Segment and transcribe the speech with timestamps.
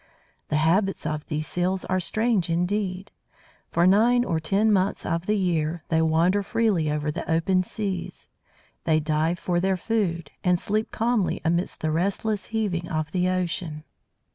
[0.49, 3.11] The habits of these Seals are strange indeed.
[3.69, 8.27] For nine or ten months of the year they wander freely over the open seas.
[8.85, 13.83] They dive for their food, and sleep calmly amidst the restless heaving of the ocean.